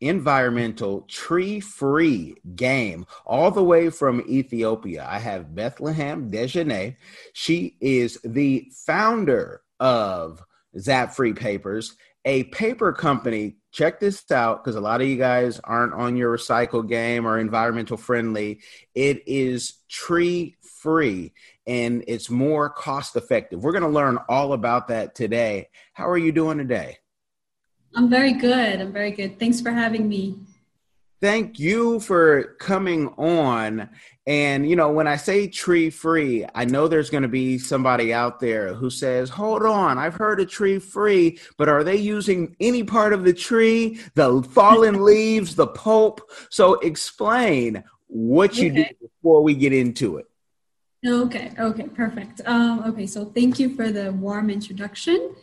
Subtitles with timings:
[0.00, 5.06] environmental tree-free game all the way from Ethiopia.
[5.08, 6.96] I have Bethlehem Dejene.
[7.32, 10.42] She is the founder of
[10.76, 13.56] Zafree Papers, a paper company.
[13.72, 17.38] Check this out because a lot of you guys aren't on your recycle game or
[17.38, 18.60] environmental friendly.
[18.94, 21.32] It is tree free
[21.66, 23.62] and it's more cost effective.
[23.62, 25.68] We're going to learn all about that today.
[25.92, 26.98] How are you doing today?
[27.96, 28.80] I'm very good.
[28.80, 29.38] I'm very good.
[29.38, 30.38] Thanks for having me.
[31.22, 33.88] Thank you for coming on.
[34.26, 38.12] And, you know, when I say tree free, I know there's going to be somebody
[38.12, 42.54] out there who says, hold on, I've heard of tree free, but are they using
[42.60, 46.20] any part of the tree, the fallen leaves, the pulp?
[46.50, 48.94] So explain what you Okay.
[49.00, 50.26] do before we get into it.
[51.06, 52.42] Okay, okay, perfect.
[52.44, 55.34] Um, okay, so thank you for the warm introduction.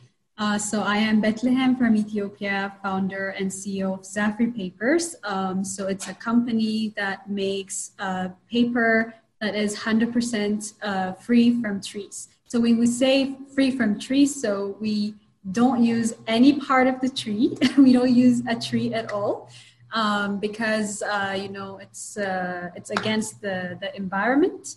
[0.43, 5.15] Uh, so I am Bethlehem from Ethiopia, founder and CEO of Zafree Papers.
[5.23, 11.79] Um, so it's a company that makes uh, paper that is 100% uh, free from
[11.79, 12.27] trees.
[12.49, 15.15] So when we say free from trees, so we
[15.53, 17.57] don't use any part of the tree.
[17.77, 19.49] we don't use a tree at all.
[19.93, 24.75] Um, because uh, you know it's uh, it's against the, the environment.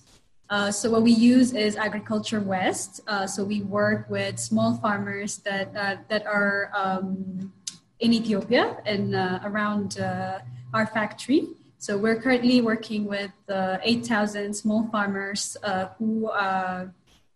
[0.48, 3.00] Uh, so what we use is Agriculture West.
[3.06, 7.52] Uh, so we work with small farmers that uh, that are um,
[8.00, 10.39] in Ethiopia and uh, around uh,
[10.72, 11.48] our factory.
[11.78, 15.56] So we're currently working with uh, 8,000 small farmers
[15.98, 16.30] who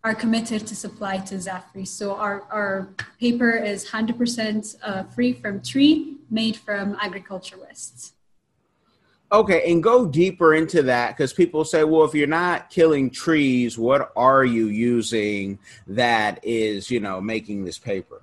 [0.03, 1.87] are committed to supply to Zafree.
[1.87, 2.89] So our, our
[3.19, 8.15] paper is 100% uh, free from tree, made from Agriculture West.
[9.33, 13.79] Okay, and go deeper into that because people say, well, if you're not killing trees,
[13.79, 18.23] what are you using that is, you know, making this paper?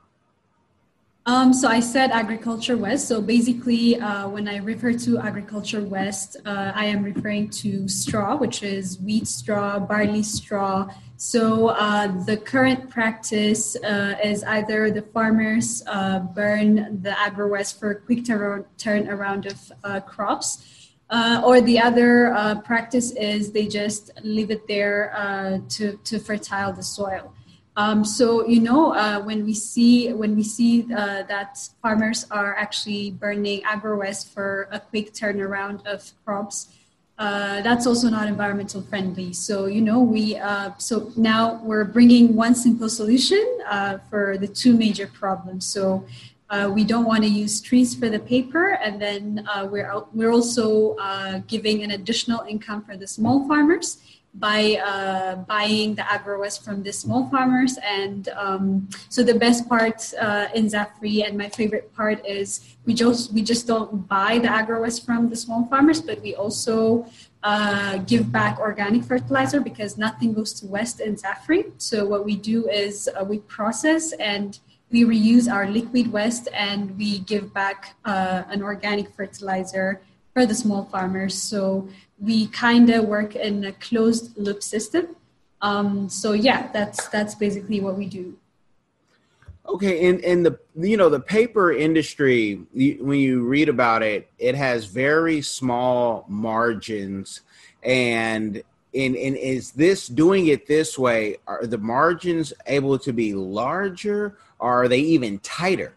[1.26, 3.08] Um, so I said Agriculture West.
[3.08, 8.38] So basically, uh, when I refer to Agriculture West, uh, I am referring to straw,
[8.38, 10.90] which is wheat straw, barley straw.
[11.18, 17.78] So uh, the current practice uh, is either the farmers uh, burn the Agro West
[17.78, 20.77] for quick turn turnaround of uh, crops.
[21.10, 26.20] Uh, or the other uh, practice is they just leave it there uh, to, to
[26.20, 27.34] fertile the soil.
[27.78, 32.56] Um, so you know uh, when we see when we see uh, that farmers are
[32.56, 36.70] actually burning agro-west for a quick turnaround of crops,
[37.20, 39.32] uh, that's also not environmental friendly.
[39.32, 40.42] So you know we
[40.80, 43.46] so now we're bringing one simple solution
[44.10, 45.68] for the two major problems.
[45.68, 46.04] So
[46.50, 50.32] uh, we don't want to use trees for the paper, and then uh, we're we're
[50.32, 53.98] also uh, giving an additional income for the small farmers
[54.40, 57.78] by uh, buying the agro west from the small farmers.
[57.84, 62.94] And um, so the best part uh, in Zafree, and my favorite part is we
[62.94, 67.06] just we just don't buy the agro west from the small farmers, but we also
[67.44, 71.72] uh, give back organic fertilizer because nothing goes to waste in Zafree.
[71.78, 74.60] So what we do is uh, we process and
[74.90, 80.02] we reuse our liquid waste and we give back uh, an organic fertilizer
[80.34, 81.36] for the small farmers.
[81.42, 81.90] So
[82.20, 85.16] we kind of work in a closed loop system.
[85.62, 88.38] Um, so yeah, that's that's basically what we do.
[89.68, 94.56] Okay, and and the you know the paper industry when you read about it, it
[94.56, 97.42] has very small margins,
[97.84, 101.38] and and and is this doing it this way?
[101.48, 105.94] Are the margins able to be larger, are they even tighter?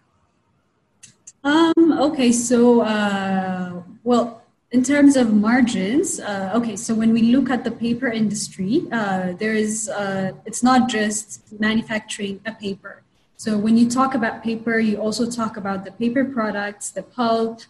[1.43, 7.51] Um, okay, so uh, well, in terms of margins, uh, okay, so when we look
[7.51, 13.03] at the paper industry, uh, there is uh, it's not just manufacturing a paper.
[13.37, 17.63] So when you talk about paper, you also talk about the paper products, the pulp,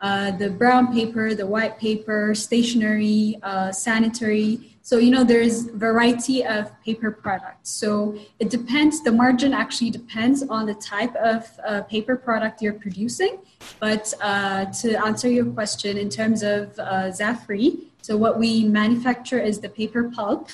[0.00, 4.75] uh, the brown paper, the white paper, stationery, uh, sanitary.
[4.86, 7.70] So you know there's variety of paper products.
[7.70, 9.02] So it depends.
[9.02, 13.40] The margin actually depends on the type of uh, paper product you're producing.
[13.80, 19.40] But uh, to answer your question in terms of uh, Zafree, so what we manufacture
[19.40, 20.50] is the paper pulp,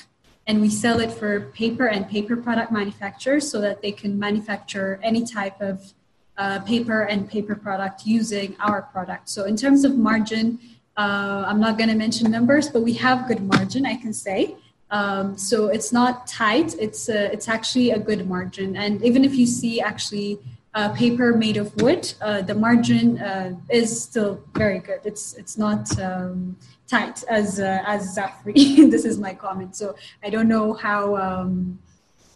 [0.47, 4.99] and we sell it for paper and paper product manufacturers so that they can manufacture
[5.03, 5.93] any type of
[6.39, 9.29] uh, paper and paper product using our product.
[9.29, 10.57] So in terms of margin,
[10.95, 14.55] uh, I'm not going to mention numbers, but we have good margin, I can say.
[14.91, 16.75] Um, so it's not tight.
[16.79, 18.75] It's uh, it's actually a good margin.
[18.75, 20.37] And even if you see actually
[20.75, 24.99] uh, paper made of wood, uh, the margin uh, is still very good.
[25.03, 26.55] It's it's not um,
[26.87, 28.91] tight as as Zafree.
[28.91, 29.75] this is my comment.
[29.75, 31.79] So I don't know how um,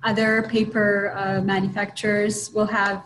[0.04, 3.04] other paper manufacturers will have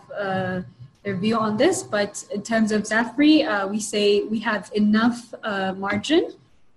[1.04, 5.34] their view on this, but in terms of Zafree, uh, we say we have enough
[5.42, 6.32] uh, margin,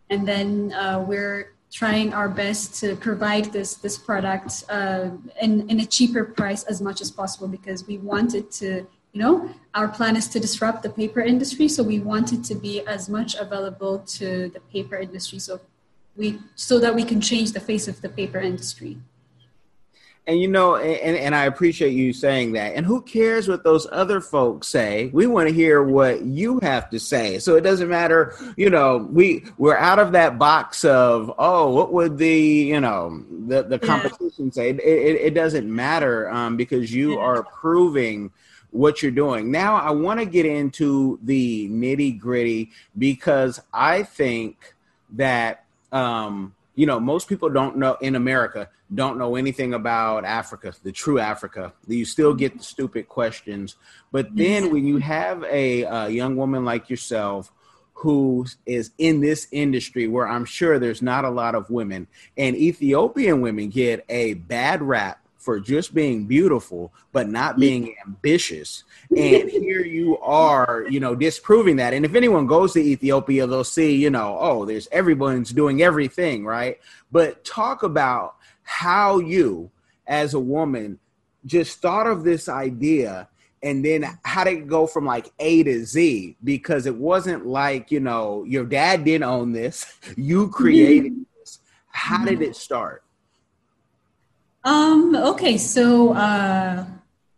[0.09, 5.09] and then uh, we're trying our best to provide this this product uh,
[5.41, 9.49] in, in a cheaper price as much as possible because we wanted to you know
[9.73, 13.35] our plan is to disrupt the paper industry so we wanted to be as much
[13.35, 15.59] available to the paper industry so
[16.15, 18.97] we so that we can change the face of the paper industry
[20.27, 22.75] and you know, and, and I appreciate you saying that.
[22.75, 25.09] And who cares what those other folks say?
[25.13, 27.37] We want to hear what you have to say.
[27.37, 31.93] So it doesn't matter, you know, we we're out of that box of, oh, what
[31.93, 34.51] would the, you know, the, the competition yeah.
[34.51, 34.69] say?
[34.71, 37.19] It, it, it, doesn't matter um, because you yeah.
[37.19, 38.31] are proving
[38.71, 39.51] what you're doing.
[39.51, 44.73] Now I want to get into the nitty gritty because I think
[45.11, 50.73] that um, you know, most people don't know in America don't know anything about Africa,
[50.83, 51.73] the true Africa.
[51.87, 53.77] You still get the stupid questions.
[54.11, 57.51] But then when you have a, a young woman like yourself
[57.93, 62.07] who is in this industry where I'm sure there's not a lot of women,
[62.37, 68.83] and Ethiopian women get a bad rap for just being beautiful but not being ambitious
[69.15, 73.63] and here you are you know disproving that and if anyone goes to ethiopia they'll
[73.63, 76.79] see you know oh there's everyone's doing everything right
[77.11, 79.69] but talk about how you
[80.07, 80.99] as a woman
[81.45, 83.29] just thought of this idea
[83.63, 86.37] and then how did it go from like A to Z?
[86.43, 89.87] Because it wasn't like, you know, your dad didn't own this,
[90.17, 91.59] you created this.
[91.87, 93.04] How did it start?
[94.65, 96.83] Um, okay, so uh,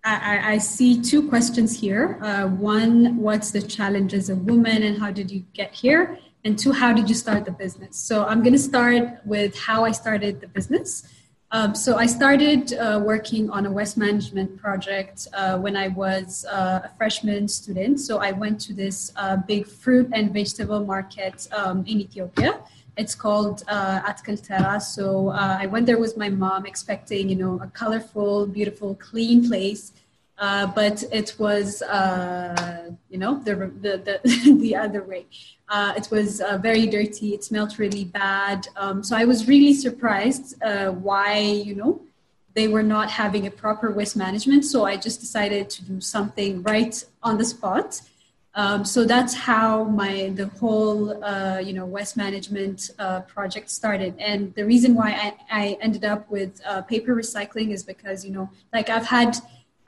[0.05, 2.17] I, I, see two questions here.
[2.21, 6.17] Uh, one, what's the challenge as a woman and how did you get here?
[6.45, 7.97] And two, how did you start the business?
[7.97, 11.05] So I'm going to start with how I started the business.
[11.51, 16.45] Um, so I started uh, working on a waste management project uh, when I was
[16.49, 17.99] uh, a freshman student.
[17.99, 22.61] So I went to this uh, big fruit and vegetable market um, in Ethiopia
[22.97, 24.79] it's called uh, Atkilt Tera.
[24.81, 29.47] So uh, I went there with my mom, expecting you know a colorful, beautiful, clean
[29.47, 29.93] place.
[30.39, 35.25] Uh, but it was, uh, you know, the the the, the other way.
[35.69, 37.33] Uh, it was uh, very dirty.
[37.33, 38.67] It smelled really bad.
[38.77, 42.01] Um, so I was really surprised uh, why, you know,
[42.53, 44.63] they were not having a proper waste management.
[44.63, 48.01] So I just decided to do something right on the spot.
[48.57, 54.15] Um, so that's how my the whole uh, you know waste management uh, project started.
[54.17, 58.31] And the reason why I, I ended up with uh, paper recycling is because you
[58.31, 59.37] know like I've had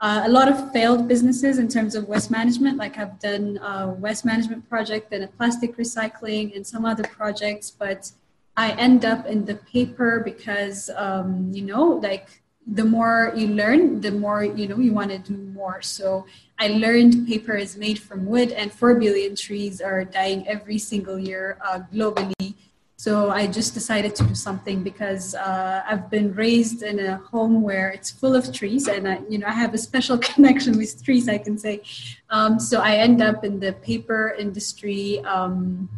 [0.00, 2.78] uh, a lot of failed businesses in terms of waste management.
[2.78, 7.72] Like I've done a waste management project, then a plastic recycling, and some other projects,
[7.72, 8.12] but
[8.56, 12.40] I end up in the paper because um, you know like
[12.70, 15.82] the more you learn, the more you know you want to do more.
[15.82, 16.26] So
[16.58, 21.18] I learned paper is made from wood, and four billion trees are dying every single
[21.18, 22.54] year uh, globally.
[22.96, 27.62] So I just decided to do something because uh, I've been raised in a home
[27.62, 31.02] where it's full of trees, and I, you know I have a special connection with
[31.02, 31.28] trees.
[31.28, 31.82] I can say.
[32.30, 35.20] Um, so I end up in the paper industry.
[35.24, 35.88] Um,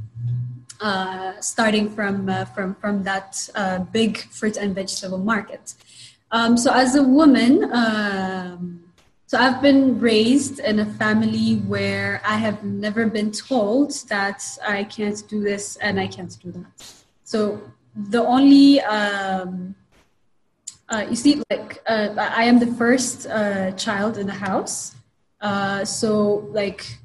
[0.80, 5.74] uh, starting from uh, from from that uh, big fruit and vegetable market.
[6.32, 8.82] Um, so as a woman, um,
[9.26, 14.84] so I've been raised in a family where I have never been told that I
[14.84, 16.94] can't do this and I can't do that.
[17.24, 17.62] So
[17.94, 19.74] the only um,
[20.88, 24.94] uh, you see, like uh, I am the first uh, child in the house.
[25.40, 26.98] Uh, so like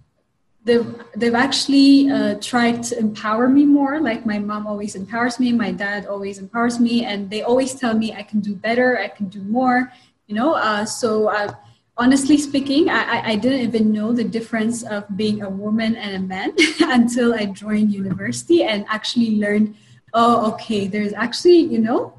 [0.67, 3.99] they've they've actually uh, tried to empower me more.
[3.99, 7.95] Like my mom always empowers me, my dad always empowers me, and they always tell
[7.97, 9.91] me I can do better, I can do more.
[10.27, 11.53] You know, uh, so uh,
[11.95, 16.19] honestly speaking, I, I didn't even know the difference of being a woman and a
[16.19, 19.75] man until I joined university and actually learned.
[20.13, 20.87] Oh, okay.
[20.87, 22.13] There's actually, you know,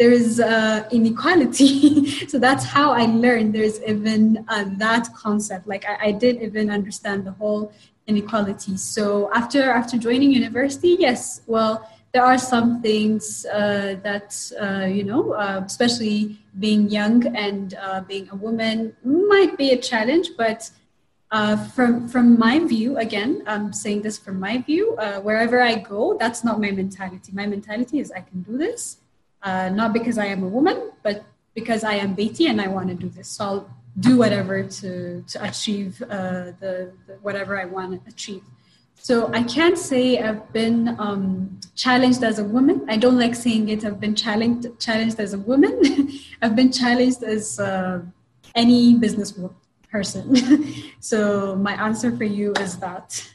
[0.00, 2.26] there's uh, inequality.
[2.28, 5.68] so that's how I learned there's even uh, that concept.
[5.68, 7.70] Like I, I didn't even understand the whole
[8.06, 8.76] inequality.
[8.76, 15.04] So after after joining university, yes, well, there are some things uh, that uh, you
[15.04, 20.28] know, uh, especially being young and uh, being a woman, might be a challenge.
[20.36, 20.70] But
[21.32, 24.84] Uh, from from my view, again, I'm saying this from my view.
[24.98, 27.30] Uh, wherever I go, that's not my mentality.
[27.40, 28.80] My mentality is I can do this,
[29.80, 30.76] not because I am a woman,
[31.06, 31.16] but
[31.54, 33.28] because I am Beti and I want to do this.
[33.36, 33.62] So I'll
[33.98, 38.42] do whatever to to achieve uh, the, the, whatever I want to achieve.
[38.94, 42.84] So I can't say I've been um, challenged as a woman.
[42.88, 43.84] I don't like saying it.
[43.84, 46.10] I've been challenged challenged as a woman.
[46.42, 48.02] I've been challenged as uh,
[48.54, 49.32] any business
[49.90, 50.36] person.
[51.00, 53.26] so my answer for you is that.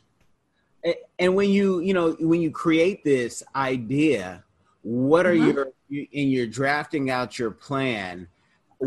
[1.17, 4.43] And when you, you know, when you create this idea,
[4.83, 5.49] what are mm-hmm.
[5.89, 8.27] your, in your drafting out your plan,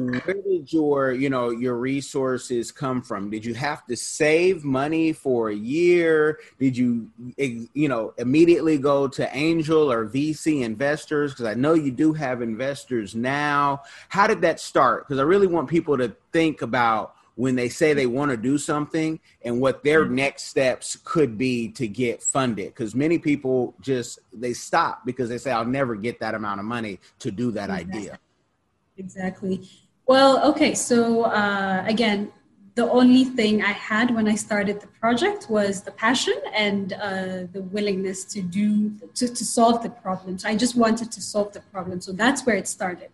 [0.07, 3.31] where did your you know your resources come from?
[3.31, 6.38] Did you have to save money for a year?
[6.59, 11.33] Did you you know immediately go to angel or vc investors?
[11.33, 13.83] Because i know you do have investors now.
[14.09, 15.07] How did that start?
[15.07, 18.59] Because i really want people to think about when they say they want to do
[18.59, 20.17] something and what their mm-hmm.
[20.17, 22.67] next steps could be to get funded.
[22.67, 26.67] Because many people just they stop because they say i'll never get that amount of
[26.67, 27.99] money to do that exactly.
[28.00, 28.19] idea.
[28.97, 29.69] Exactly
[30.09, 32.33] well okay so uh, again
[32.75, 37.45] the only thing i had when i started the project was the passion and uh,
[37.53, 41.53] the willingness to do to, to solve the problem so i just wanted to solve
[41.53, 43.11] the problem so that's where it started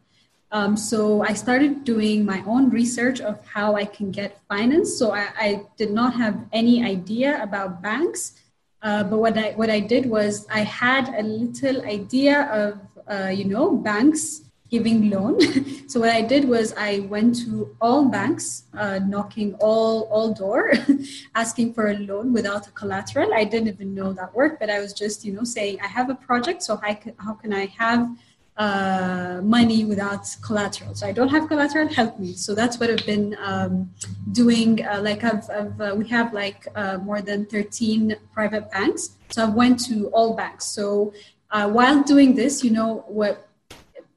[0.55, 4.97] um, so I started doing my own research of how I can get finance.
[4.97, 8.35] So I, I did not have any idea about banks,
[8.81, 12.79] uh, but what I what I did was I had a little idea of
[13.11, 15.41] uh, you know banks giving loan.
[15.89, 20.73] so what I did was I went to all banks, uh, knocking all all door,
[21.35, 23.33] asking for a loan without a collateral.
[23.35, 26.11] I didn't even know that worked, but I was just you know saying I have
[26.11, 28.09] a project, so how can, how can I have
[28.57, 30.95] uh, money without collateral.
[30.95, 32.35] So I don't have collateral, help me.
[32.35, 33.91] So that's what I've been um,
[34.33, 34.85] doing.
[34.87, 39.11] Uh, like I've, I've uh, we have like uh, more than 13 private banks.
[39.31, 40.67] So I went to all banks.
[40.67, 41.13] So
[41.51, 43.44] uh, while doing this, you know, what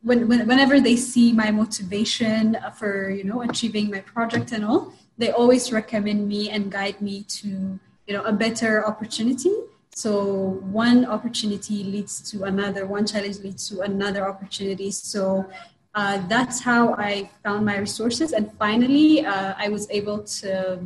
[0.08, 4.94] when, when, whenever they see my motivation for, you know, achieving my project and all,
[5.18, 7.48] they always recommend me and guide me to,
[8.08, 9.54] you know, a better opportunity
[9.98, 14.92] so one opportunity leads to another, one challenge leads to another opportunity.
[14.92, 15.50] So
[15.96, 18.32] uh, that's how I found my resources.
[18.32, 20.80] And finally, uh, I was able to,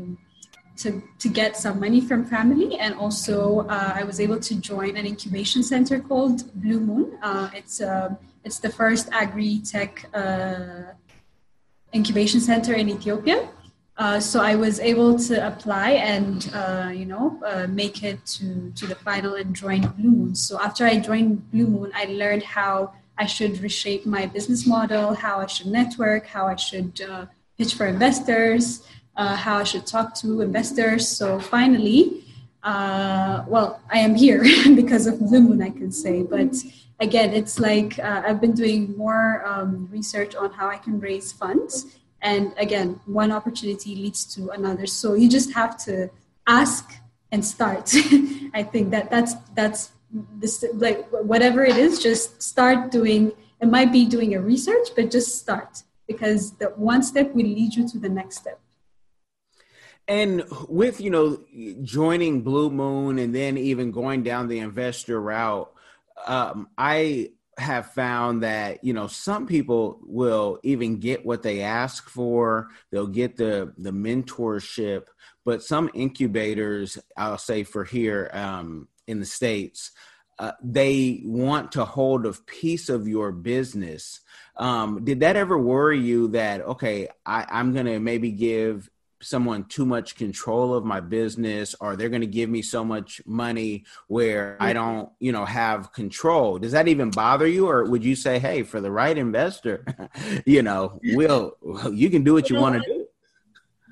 [0.77, 2.79] to, to get some money from family.
[2.79, 7.19] And also, uh, I was able to join an incubation center called Blue Moon.
[7.21, 10.93] Uh, it's, uh, it's the first agri tech uh,
[11.93, 13.49] incubation center in Ethiopia.
[13.97, 18.71] Uh, so I was able to apply and uh, you know uh, make it to
[18.71, 20.35] to the final and join Blue Moon.
[20.35, 25.13] So after I joined Blue Moon, I learned how I should reshape my business model,
[25.13, 27.25] how I should network, how I should uh,
[27.57, 31.07] pitch for investors, uh, how I should talk to investors.
[31.07, 32.23] So finally,
[32.63, 34.41] well, I am here
[34.81, 36.55] because of Blue Moon, I can say, but.
[37.01, 41.97] Again, it's like I've been doing more um, research on how I can raise funds.
[42.21, 44.85] And again one opportunity leads to another.
[44.85, 46.09] So you just have to
[46.47, 46.93] ask
[47.31, 47.93] and start.
[48.53, 49.91] I think that that's that's
[50.37, 53.31] this like whatever it is just start doing
[53.61, 55.83] it might be doing a research but just start.
[56.07, 58.59] Because the one step will lead you to the next step.
[60.07, 61.39] And with you know
[61.81, 65.71] joining blue moon and then even going down the investor route
[66.27, 72.09] um, i have found that you know some people will even get what they ask
[72.09, 72.69] for.
[72.91, 75.07] They'll get the the mentorship
[75.45, 79.91] but some incubators i'll say for here um, in the states
[80.39, 84.21] uh, they want to hold a piece of your business.
[84.57, 88.89] Um, did that ever worry you that okay I, i'm going to maybe give
[89.21, 93.21] someone too much control of my business or they're going to give me so much
[93.25, 96.59] money where I don't, you know, have control.
[96.59, 99.85] Does that even bother you or would you say, "Hey, for the right investor,
[100.45, 101.57] you know, will
[101.91, 103.00] you can do what you want to do?"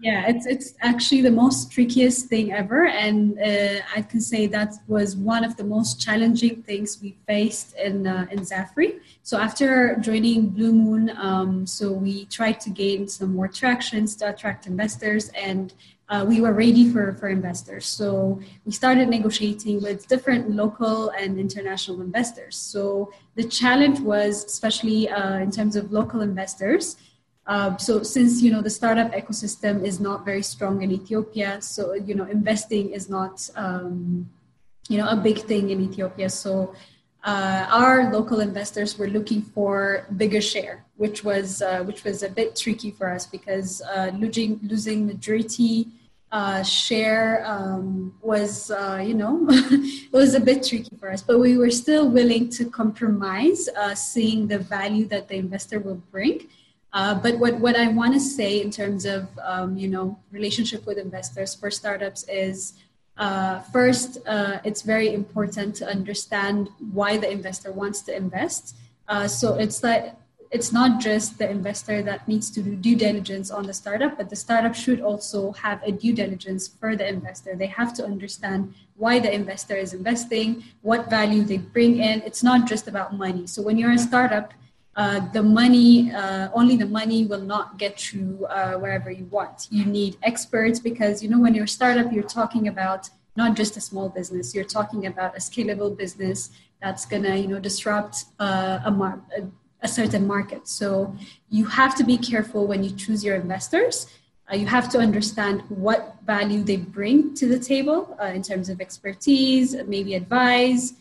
[0.01, 4.75] Yeah, it's it's actually the most trickiest thing ever, and uh, I can say that
[4.87, 9.01] was one of the most challenging things we faced in uh, in Zafree.
[9.23, 14.29] So after joining Blue Moon, um, so we tried to gain some more tractions to
[14.29, 15.73] attract investors, and
[16.07, 17.85] uh, we were ready for for investors.
[17.85, 22.55] So we started negotiating with different local and international investors.
[22.55, 26.95] So the challenge was, especially uh, in terms of local investors
[27.49, 31.95] um, so since you know the startup ecosystem is not very strong in Ethiopia, so
[31.95, 34.29] you know investing is not um,
[34.87, 36.29] you know a big thing in Ethiopia.
[36.29, 36.75] So
[37.23, 42.29] uh, our local investors were looking for bigger share, which was uh, which was a
[42.29, 45.87] bit tricky for us because uh, losing losing majority
[46.31, 51.39] uh, share um, was, uh, you know, it was a bit tricky for us, but
[51.39, 56.47] we were still willing to compromise, seeing the value that the investor will bring.
[56.91, 60.85] Uh, but what, what I want to say in terms of, um, you know, relationship
[60.85, 62.73] with investors for startups is
[63.17, 68.75] uh, first, uh, it's very important to understand why the investor wants to invest.
[69.27, 70.15] so it's like
[70.51, 74.29] it's not just the investor that needs to do due diligence on the startup, but
[74.29, 77.55] the startup should also have a due diligence for the investor.
[77.55, 82.21] They have to understand why the investor is investing, what value they bring in.
[82.23, 83.45] It's not just about money.
[83.45, 84.53] So when you're a startup,
[84.95, 89.67] uh, the money, uh, only the money will not get you uh, wherever you want.
[89.71, 93.77] You need experts because, you know, when you're a startup, you're talking about not just
[93.77, 96.49] a small business, you're talking about a scalable business
[96.81, 99.19] that's going to, you know, disrupt uh, a,
[99.81, 100.67] a certain market.
[100.67, 101.15] So
[101.49, 104.07] you have to be careful when you choose your investors.
[104.51, 108.81] Uh, you have to understand what value they bring to the table in terms of
[108.81, 110.93] expertise, maybe advice,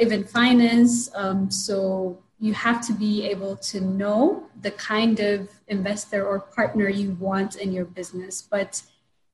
[0.00, 1.10] even finance.
[1.14, 6.88] Um, so you have to be able to know the kind of investor or partner
[6.88, 8.42] you want in your business.
[8.42, 8.82] But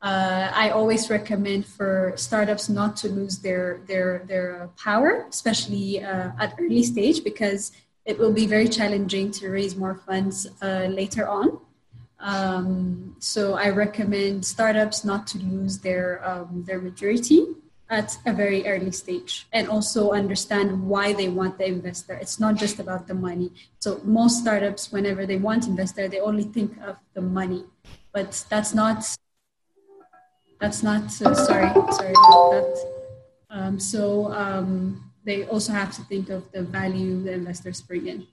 [0.01, 6.31] uh, I always recommend for startups not to lose their their their power, especially uh,
[6.39, 7.73] at early stage, because
[8.05, 11.59] it will be very challenging to raise more funds uh, later on.
[12.19, 17.47] Um, so I recommend startups not to lose their um, their maturity
[17.93, 22.15] at a very early stage, and also understand why they want the investor.
[22.15, 23.53] It's not just about the money.
[23.81, 27.65] So most startups, whenever they want investor, they only think of the money,
[28.13, 29.05] but that's not
[30.61, 32.93] that's not uh, sorry sorry about that
[33.51, 38.27] um, so um, they also have to think of the value the investors bring in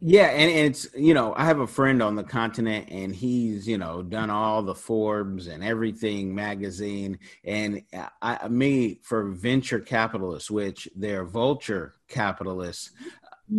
[0.00, 3.78] yeah and, it's you know i have a friend on the continent and he's you
[3.78, 7.82] know done all the forbes and everything magazine and
[8.22, 12.90] I, me for venture capitalists which they're vulture capitalists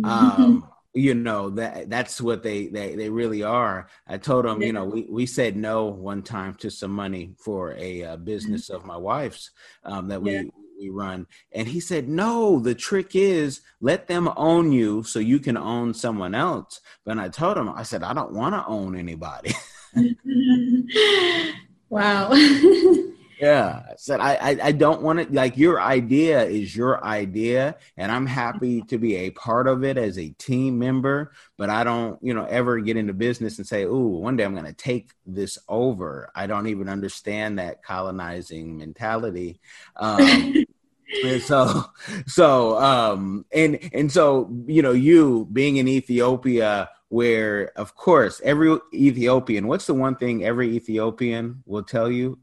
[0.04, 4.72] um, you know that that's what they they, they really are i told them you
[4.72, 8.76] know we, we said no one time to some money for a uh, business mm-hmm.
[8.76, 9.50] of my wife's
[9.84, 10.42] um, that yeah.
[10.78, 11.26] We run.
[11.52, 15.94] And he said no the trick is let them own you so you can own
[15.94, 16.80] someone else.
[17.04, 19.54] But i told him i said i don't want to own anybody.
[21.88, 22.32] Wow
[23.40, 25.32] Yeah, I said I, I, I don't want it.
[25.32, 29.98] Like your idea is your idea, and I'm happy to be a part of it
[29.98, 31.32] as a team member.
[31.58, 34.54] But I don't, you know, ever get into business and say, "Ooh, one day I'm
[34.54, 39.60] going to take this over." I don't even understand that colonizing mentality.
[39.96, 40.64] Um,
[41.24, 41.84] and so,
[42.26, 48.76] so, um, and and so, you know, you being in Ethiopia where of course every
[48.92, 52.36] Ethiopian, what's the one thing every Ethiopian will tell you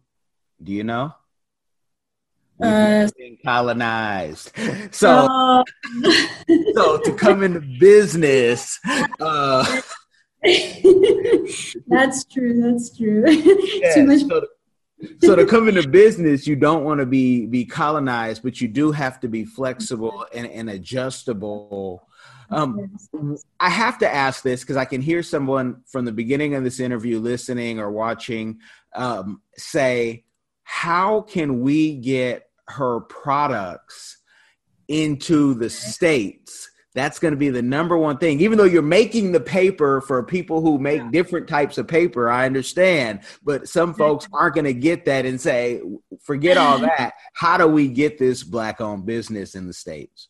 [0.64, 1.14] do you know?
[2.62, 4.52] Uh, being colonized.
[4.92, 5.64] So, uh,
[6.76, 8.80] so to come into business.
[9.20, 9.82] Uh,
[11.88, 12.62] that's true.
[12.62, 13.24] That's true.
[13.28, 14.20] Yeah, Too much.
[14.20, 14.48] So to,
[15.24, 18.92] so to come into business, you don't want to be be colonized, but you do
[18.92, 22.08] have to be flexible and, and adjustable.
[22.50, 22.98] Um,
[23.60, 26.80] I have to ask this because I can hear someone from the beginning of this
[26.80, 28.60] interview listening or watching
[28.94, 30.23] um, say,
[30.64, 34.18] how can we get her products
[34.88, 36.70] into the states?
[36.96, 38.40] That's going to be the number one thing.
[38.40, 41.10] Even though you're making the paper for people who make yeah.
[41.12, 43.22] different types of paper i understand.
[43.44, 45.82] But some folks aren't going to get that and say
[46.22, 47.14] forget all that.
[47.34, 50.30] How do we get this black owned business in the states?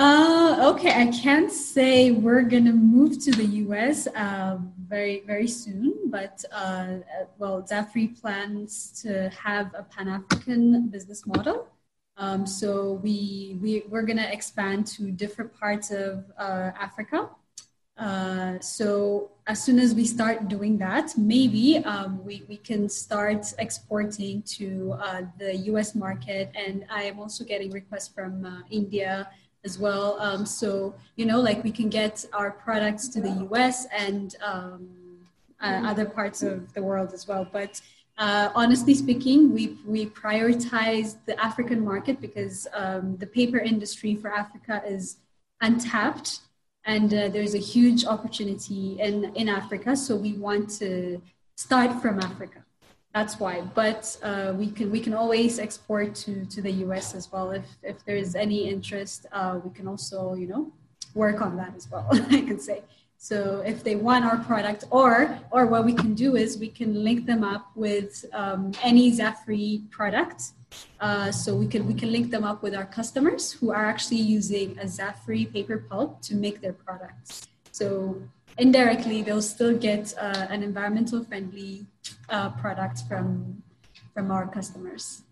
[0.00, 4.56] Uh, okay, I can't say we're gonna move to the US uh,
[4.90, 6.96] very very soon, but uh,
[7.38, 11.68] well, Zafree plans to have a Pan African business model.
[12.16, 17.30] Um, so we we we're gonna expand to different parts of uh, Africa.
[17.96, 23.52] Uh, so as soon as we start doing that, maybe um, we, we can start
[23.58, 26.50] exporting to uh, the US market.
[26.54, 29.28] And I am also getting requests from uh, India,
[29.64, 30.18] as well.
[30.20, 34.88] Um, so, you know, like we can get our products to the US and um,
[35.60, 37.46] uh, other parts of the world as well.
[37.50, 37.80] But
[38.18, 44.32] uh, honestly speaking, we, we prioritize the African market because um, the paper industry for
[44.32, 45.16] Africa is
[45.60, 46.40] untapped
[46.84, 49.94] and uh, there's a huge opportunity in, in Africa.
[49.96, 51.20] So we want to
[51.56, 52.64] start from Africa
[53.14, 57.30] that's why but uh, we can we can always export to to the us as
[57.32, 60.72] well if if there is any interest uh, we can also you know
[61.14, 62.82] work on that as well i can say
[63.22, 67.04] So if they want our product, or or what we can do is we can
[67.04, 70.56] link them up with um, any Zafree product.
[71.00, 74.24] Uh, so we can we can link them up with our customers who are actually
[74.24, 77.46] using a Zafree paper pulp to make their products.
[77.72, 78.22] So
[78.56, 81.84] indirectly, they'll still get uh, an environmental friendly
[82.28, 83.62] uh, product from
[84.14, 85.22] from our customers.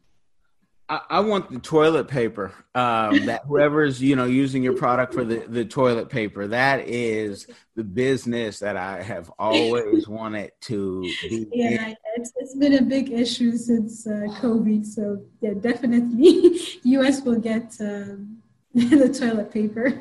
[0.88, 2.52] I, I want the toilet paper.
[2.74, 7.46] Um, that whoever's you know using your product for the the toilet paper, that is
[7.74, 11.46] the business that I have always wanted to be.
[11.52, 14.84] Yeah, it's, it's been a big issue since uh, COVID.
[14.84, 18.38] So yeah, definitely, US will get um,
[18.74, 20.00] the toilet paper.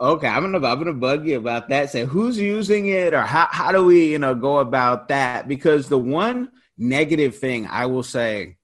[0.00, 1.90] Okay, I'm gonna I'm gonna bug you about that.
[1.90, 5.46] Say who's using it, or how how do we you know go about that?
[5.46, 8.56] Because the one negative thing I will say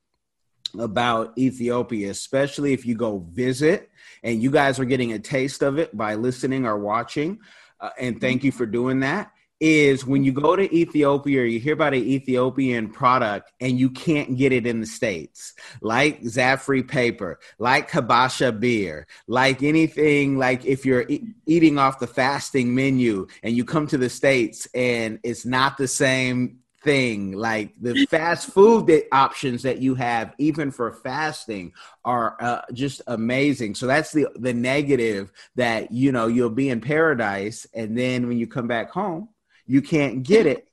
[0.78, 3.90] about Ethiopia, especially if you go visit
[4.22, 7.38] and you guys are getting a taste of it by listening or watching.
[7.78, 9.30] Uh, and thank you for doing that.
[9.58, 13.88] Is when you go to Ethiopia, or you hear about an Ethiopian product and you
[13.88, 20.66] can't get it in the States, like Zafree paper, like Habesha beer, like anything, like
[20.66, 25.18] if you're e- eating off the fasting menu and you come to the States and
[25.22, 30.70] it's not the same thing like the fast food that options that you have even
[30.70, 31.72] for fasting
[32.04, 33.74] are uh, just amazing.
[33.74, 38.38] So that's the the negative that you know you'll be in paradise and then when
[38.38, 39.28] you come back home
[39.66, 40.68] you can't get it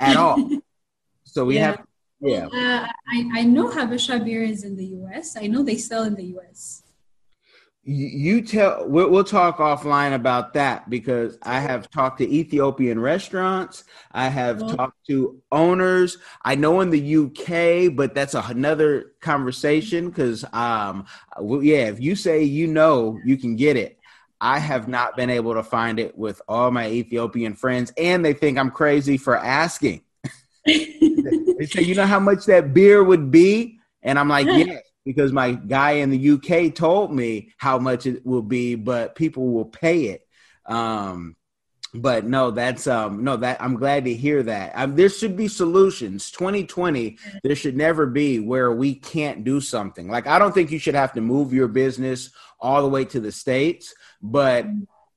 [0.00, 0.38] at all
[1.24, 1.66] so we Yeah.
[1.66, 1.84] have
[2.20, 5.36] yeah Uh, I, I know Habesha beer is in the US.
[5.36, 6.82] I know they sell in the US.
[7.82, 12.98] you, you tell we'll, we'll talk offline about that because i have talked to ethiopian
[12.98, 18.42] restaurants i have Well- talked to owners i know in the uk but that's a,
[18.48, 21.04] another conversation because um
[21.38, 23.95] well, yeah if you say you know you can get it
[24.40, 28.32] i have not been able to find it with all my ethiopian friends and they
[28.32, 30.02] think i'm crazy for asking
[30.66, 35.32] they say you know how much that beer would be and i'm like yes because
[35.32, 39.64] my guy in the UK told me how much it will be, but people will
[39.64, 40.26] pay it.
[40.66, 41.36] Um,
[41.94, 44.72] but no, that's um, no that I'm glad to hear that.
[44.74, 46.30] Um, there should be solutions.
[46.32, 50.08] 2020, there should never be where we can't do something.
[50.08, 53.20] Like I don't think you should have to move your business all the way to
[53.20, 54.66] the states, but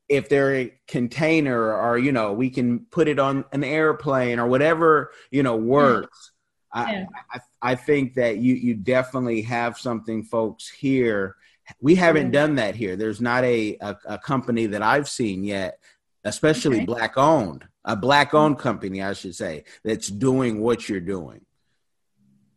[0.08, 4.48] if they're a container or you know we can put it on an airplane or
[4.48, 6.32] whatever you know works.
[6.72, 7.40] I, I
[7.72, 10.70] I think that you you definitely have something, folks.
[10.70, 11.36] Here,
[11.82, 12.42] we haven't Yeah.
[12.42, 12.96] done that here.
[12.96, 15.80] There's not a, a a company that I've seen yet,
[16.24, 16.86] especially Okay.
[16.86, 21.44] black owned, a black owned company, I should say, that's doing what you're doing.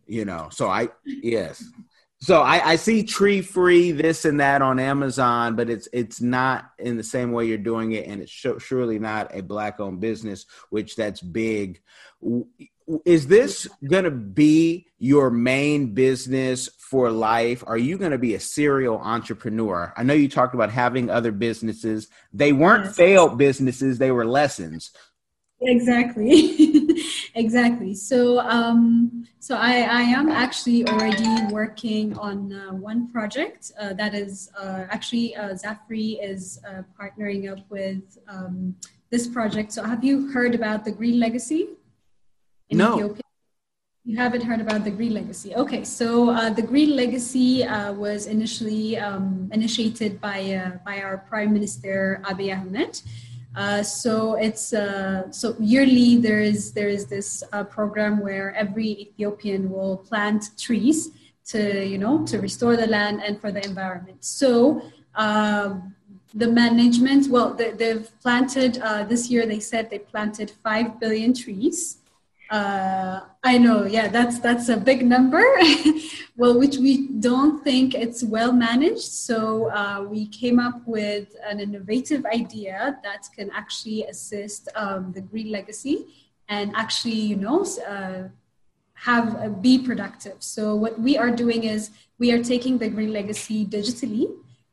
[0.06, 1.64] You know, so I yes.
[2.22, 6.70] So I, I see tree free this and that on Amazon, but it's it's not
[6.78, 9.98] in the same way you're doing it, and it's su- surely not a black owned
[9.98, 11.82] business, which that's big.
[13.04, 17.64] Is this going to be your main business for life?
[17.66, 19.92] Are you going to be a serial entrepreneur?
[19.96, 22.06] I know you talked about having other businesses.
[22.32, 24.92] They weren't failed businesses; they were lessons.
[25.62, 26.96] Exactly
[27.34, 33.92] exactly so um so i i am actually already working on uh, one project uh,
[33.92, 38.74] that is uh, actually uh, zafree is uh, partnering up with um,
[39.10, 41.68] this project so have you heard about the green legacy
[42.70, 42.94] in No.
[42.94, 43.22] ethiopia
[44.04, 45.54] you haven't heard about the Green Legacy.
[45.54, 51.18] Okay, so uh, the Green Legacy uh, was initially um, initiated by uh, by our
[51.30, 53.00] Prime Minister Abiy Ahmed.
[53.54, 58.88] Uh, so it's uh, so yearly there is there is this uh, program where every
[59.06, 61.10] Ethiopian will plant trees
[61.46, 64.24] to you know to restore the land and for the environment.
[64.24, 64.82] So.
[65.14, 65.94] Um,
[66.34, 69.44] the management, well, they, they've planted uh, this year.
[69.44, 71.98] They said they planted five billion trees.
[72.52, 75.42] Uh, I know, yeah, that's that's a big number.
[76.36, 79.10] well, which we don't think it's well managed.
[79.10, 85.22] So uh, we came up with an innovative idea that can actually assist um, the
[85.22, 86.08] green legacy
[86.46, 88.24] and actually, you know, uh,
[88.92, 90.36] have uh, be productive.
[90.40, 94.26] So what we are doing is we are taking the green legacy digitally.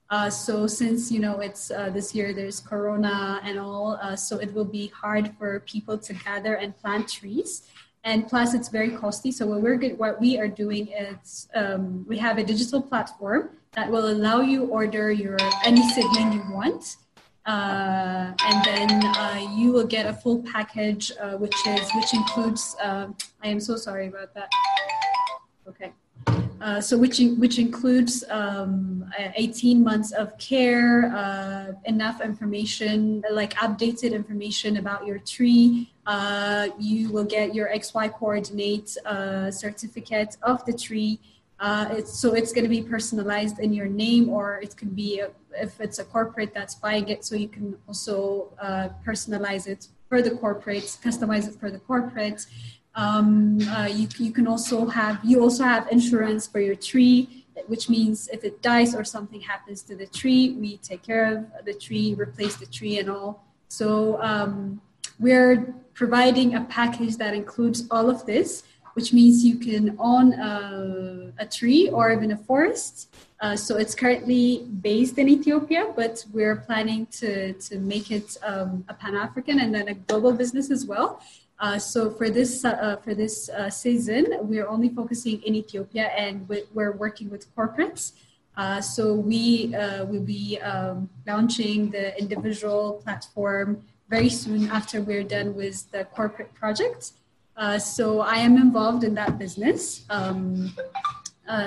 [0.10, 4.38] Uh, so since you know it's uh, this year there's corona and all uh, so
[4.40, 7.64] it will be hard for people to gather and plant trees.
[8.04, 9.32] And plus it's very costly.
[9.32, 13.50] So what we're good, what we are doing is um, we have a digital platform
[13.74, 16.96] that will allow you order your any seedling you want.
[17.46, 22.76] Uh, and then uh, you will get a full package uh, which is which includes
[22.82, 24.50] um i am so sorry about that.
[25.68, 25.92] Okay
[26.62, 34.12] uh, so which which includes um, 18 months of care, uh, enough information, like updated
[34.12, 35.92] information about your tree.
[36.06, 41.20] Uh, you will get your XY coordinate uh, certificate of the tree.
[41.60, 45.20] Uh, it's, so it's going to be personalized in your name, or it could be
[45.20, 47.24] a, if it's a corporate that's buying it.
[47.26, 48.54] So you can also
[49.06, 52.48] personalize it for the corporates, customize it for the corporates.
[52.96, 57.90] Um, uh, you, you can also have you also have insurance for your tree, which
[57.90, 61.74] means if it dies or something happens to the tree, we take care of the
[61.74, 63.46] tree, replace the tree, and all.
[63.68, 64.82] So um,
[65.20, 71.32] we're providing a package that includes all of this, which means you can own a,
[71.38, 73.16] a tree or even a forest.
[73.42, 78.84] Uh, so it's currently based in Ethiopia, but we're planning to, to make it um,
[78.90, 81.22] a Pan African and then a global business as well.
[81.60, 86.48] Uh, so for this uh, for this uh, season, we're only focusing in Ethiopia, and
[86.74, 88.14] we're working with corporates.
[88.56, 95.24] Uh, so we uh, will be um, launching the individual platform very soon after we're
[95.24, 97.12] done with the corporate project.
[97.80, 100.06] so I am involved in that business.
[100.10, 100.74] Um,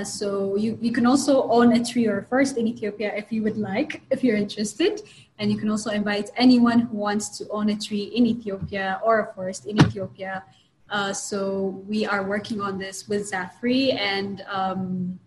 [0.04, 3.42] so you, you can also own a tree or a forest in Ethiopia if you
[3.42, 5.02] would like, if you're interested.
[5.42, 9.18] And you can also invite anyone who wants to own a tree in Ethiopia or
[9.18, 10.44] a forest in Ethiopia.
[10.88, 15.18] Uh, so we are working on this with Zafree and um,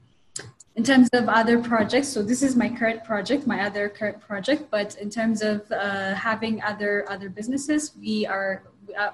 [0.78, 4.70] in terms of other projects so this is my current project my other current project
[4.70, 8.64] but in terms of uh, having other other businesses we are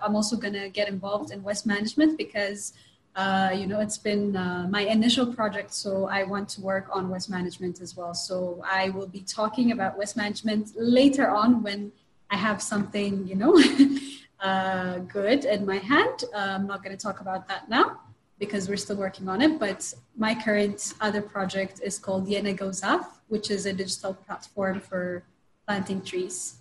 [0.04, 2.74] i'm also going to get involved in waste management because
[3.16, 7.10] uh, you know, it's been uh, my initial project, so I want to work on
[7.10, 8.14] waste management as well.
[8.14, 11.92] So I will be talking about waste management later on when
[12.30, 13.62] I have something, you know,
[14.40, 16.24] uh, good in my hand.
[16.34, 18.00] Uh, I'm not going to talk about that now
[18.40, 19.60] because we're still working on it.
[19.60, 25.24] But my current other project is called Yenegozaf, which is a digital platform for
[25.68, 26.56] planting trees.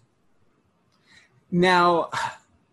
[1.52, 2.10] Now,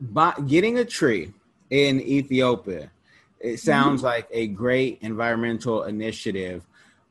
[0.01, 1.31] by getting a tree
[1.69, 2.89] in Ethiopia
[3.39, 4.07] it sounds mm-hmm.
[4.07, 6.65] like a great environmental initiative.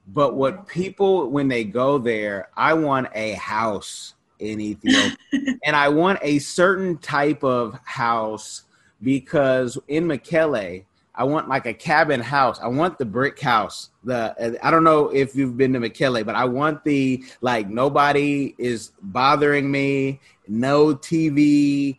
[0.08, 5.16] But what people, when they go there, I want a house in Ethiopia.
[5.64, 8.62] and I want a certain type of house
[9.02, 10.84] because in Mekelle,
[11.14, 12.60] I want like a cabin house.
[12.60, 13.90] I want the brick house.
[14.04, 18.54] The I don't know if you've been to Mekelle, but I want the like nobody
[18.58, 21.98] is bothering me, no TV,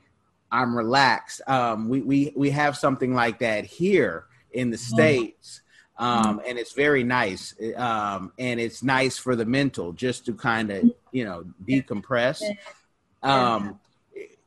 [0.52, 1.42] I'm relaxed.
[1.48, 5.62] Um, we, we, we have something like that here in the States.
[6.00, 7.56] Um, and it's very nice.
[7.76, 12.42] Um, and it's nice for the mental just to kind of, you know, decompress.
[13.24, 13.80] Um,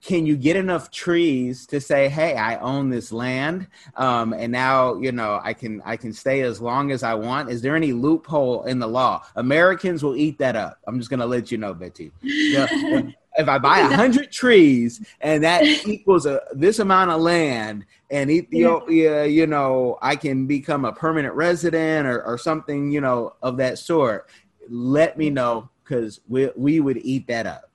[0.02, 4.96] can you get enough trees to say, "Hey, I own this land, um, and now
[4.96, 7.50] you know I can I can stay as long as I want"?
[7.50, 9.22] Is there any loophole in the law?
[9.36, 10.78] Americans will eat that up.
[10.86, 12.12] I'm just gonna let you know, Betty.
[13.36, 18.30] if I buy a hundred trees and that equals a this amount of land and
[18.30, 23.56] Ethiopia, you know, I can become a permanent resident or, or something, you know, of
[23.58, 24.28] that sort.
[24.68, 27.70] Let me know because we we would eat that up.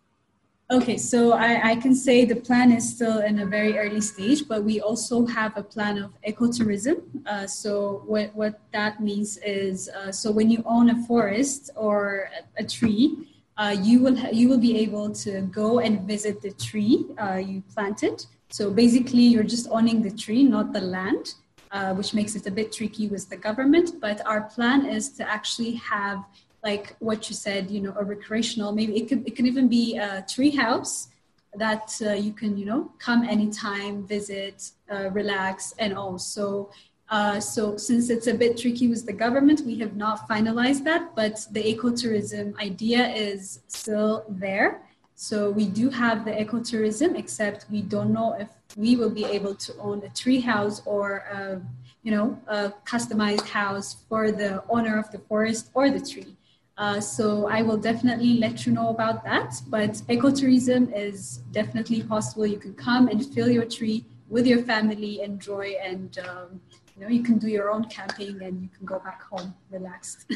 [0.71, 4.47] Okay, so I, I can say the plan is still in a very early stage,
[4.47, 7.03] but we also have a plan of ecotourism.
[7.27, 12.31] Uh, so what, what that means is, uh, so when you own a forest or
[12.57, 16.41] a, a tree, uh, you will ha- you will be able to go and visit
[16.41, 18.25] the tree uh, you planted.
[18.49, 21.35] So basically, you're just owning the tree, not the land,
[21.71, 23.99] uh, which makes it a bit tricky with the government.
[24.01, 26.23] But our plan is to actually have
[26.63, 28.71] like what you said, you know, a recreational.
[28.73, 31.09] Maybe it could it can even be a tree house
[31.53, 36.69] that uh, you can you know come anytime, visit, uh, relax, and also
[37.09, 41.15] uh, so since it's a bit tricky with the government, we have not finalized that,
[41.15, 44.81] but the ecotourism idea is still there.
[45.13, 49.55] So we do have the ecotourism, except we don't know if we will be able
[49.55, 51.61] to own a tree house or a,
[52.03, 56.35] you know a customized house for the owner of the forest or the tree.
[56.77, 59.53] Uh, so I will definitely let you know about that.
[59.67, 62.45] But ecotourism is definitely possible.
[62.45, 66.59] You can come and fill your tree with your family, enjoy, and um,
[66.95, 70.31] you know you can do your own camping and you can go back home relaxed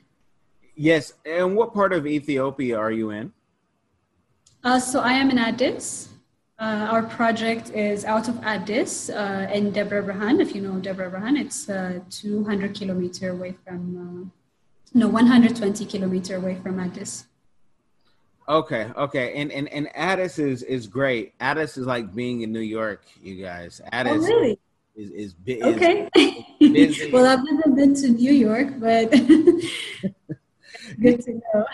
[0.74, 3.32] yes and what part of ethiopia are you in
[4.64, 6.08] uh, so i am in addis
[6.60, 11.38] uh, our project is out of addis uh, in debre if you know debre Birhan,
[11.38, 17.24] it's uh, 200 kilometer away from uh, no 120 kilometer away from addis
[18.48, 21.34] Okay, okay, and and and Addis is is great.
[21.38, 23.82] Addis is like being in New York, you guys.
[23.92, 24.58] Addis, oh, really?
[24.98, 26.08] Is is, is okay.
[26.60, 29.10] Is well, I've never been to New York, but
[31.00, 31.64] good to know.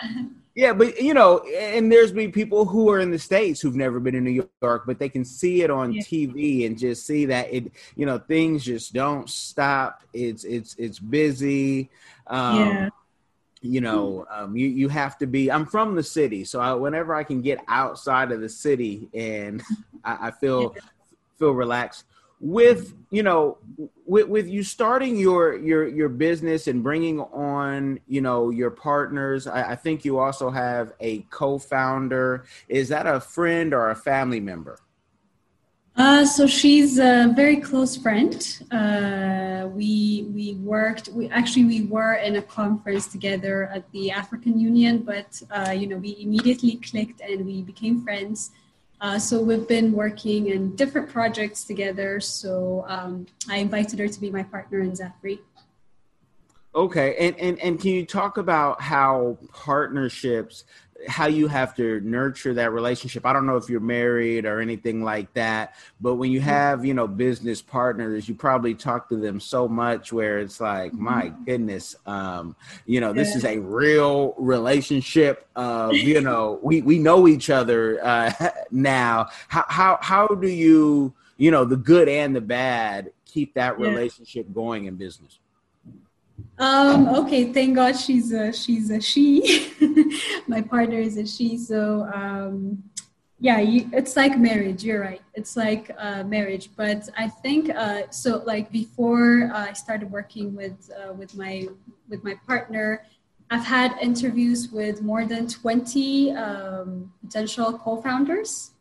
[0.53, 3.99] Yeah, but you know, and there's been people who are in the states who've never
[3.99, 6.01] been in New York, but they can see it on yeah.
[6.03, 10.03] TV and just see that it, you know, things just don't stop.
[10.13, 11.89] It's it's it's busy.
[12.27, 12.89] Um, yeah.
[13.61, 15.51] You know, um, you you have to be.
[15.51, 19.63] I'm from the city, so I, whenever I can get outside of the city and
[20.03, 20.75] I, I feel
[21.39, 22.05] feel relaxed
[22.39, 23.57] with you know
[24.05, 29.47] with, with you starting your your your business and bringing on you know your partners
[29.47, 34.41] I, I, think you also have a co-founder is that a friend or a family
[34.41, 34.79] member
[35.97, 38.35] uh, so she's a very close friend.
[38.69, 41.07] Uh, we we worked.
[41.07, 45.87] We actually we were in a conference together at the African Union, but uh, you
[45.87, 48.51] know we immediately clicked and we became friends.
[49.05, 52.19] Uh, so we've been working in different projects together.
[52.19, 55.41] So um, I invited her to be my partner in Zafree.
[56.73, 60.63] Okay, and, and and can you talk about how partnerships
[61.07, 63.25] how you have to nurture that relationship.
[63.25, 66.49] I don't know if you're married or anything like that, but when you mm-hmm.
[66.49, 70.91] have, you know, business partners, you probably talk to them so much where it's like,
[70.91, 71.03] mm-hmm.
[71.03, 75.47] my goodness, um, you know, this is a real relationship.
[75.55, 78.31] Of, you know, we, we know each other uh,
[78.71, 79.29] now.
[79.47, 84.53] How, how, how do you, you know, the good and the bad keep that relationship
[84.53, 85.39] going in business?
[86.57, 89.71] Um, okay, thank God she's a she's a she.
[90.47, 91.57] My partner is a she.
[91.57, 92.83] So um,
[93.39, 94.83] yeah, you, it's like marriage.
[94.83, 95.21] You're right.
[95.33, 96.69] It's like uh, marriage.
[96.75, 98.41] But I think uh, so.
[98.45, 101.67] Like before I started working with uh, with my
[102.09, 103.05] with my partner,
[103.51, 108.71] I've had interviews with more than twenty um, potential co-founders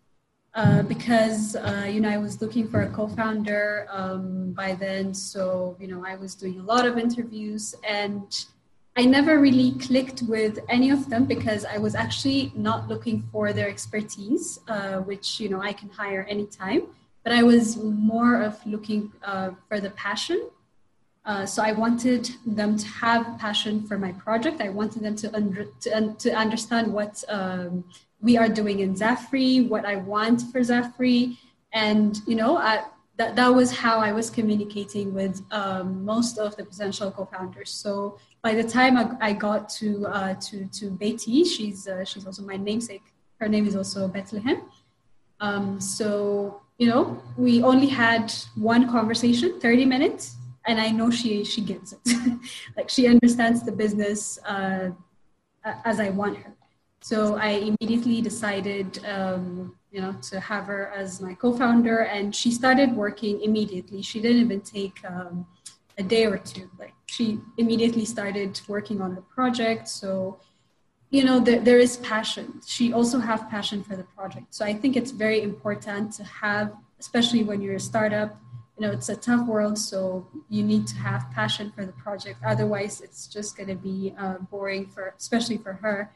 [0.55, 5.77] uh, because uh, you know I was looking for a co-founder um, by then, so
[5.81, 8.47] you know I was doing a lot of interviews, and
[8.97, 13.53] I never really clicked with any of them because I was actually not looking for
[13.53, 16.83] their expertise, uh, which you know I can hire anytime,
[17.25, 20.49] but I was more of looking uh, for the passion.
[21.25, 24.61] Uh, so I wanted them to have passion for my project.
[24.61, 27.83] I wanted them to under, to, to understand what um,
[28.21, 31.39] we are doing in Zafree, what I want for Zafree.
[31.73, 32.59] And, you know,
[33.17, 37.71] that, that was how I was communicating with um, most of the potential co-founders.
[37.71, 42.43] So by the time I, got to, uh, to, to Betty, she's, uh, she's also
[42.43, 43.05] my namesake.
[43.41, 44.63] Her name is also Bethlehem.
[45.41, 51.45] Um, so, you know, we only had one conversation, 30 minutes, and I know she,
[51.45, 52.01] she gets it.
[52.77, 54.91] like she understands the business uh,
[55.85, 56.53] as I want her.
[57.05, 62.51] So I immediately decided, um, you know, to have her as my co-founder, and she
[62.51, 64.01] started working immediately.
[64.01, 65.47] She didn't even take um,
[65.99, 66.71] a day or two.
[66.79, 69.87] Like she immediately started working on the project.
[69.87, 70.41] So,
[71.11, 72.63] you know, there, there is passion.
[72.67, 74.55] She also have passion for the project.
[74.55, 78.41] So I think it's very important to have, especially when you're a startup.
[78.79, 82.39] You know, it's a tough world, so you need to have passion for the project.
[82.47, 86.11] Otherwise, it's just going to be uh, boring for, especially for her